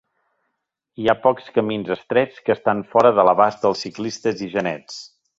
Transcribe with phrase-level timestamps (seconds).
[1.01, 4.97] Hi ha pocs camins estrets que estan fora de l'abast dels ciclistes i genets.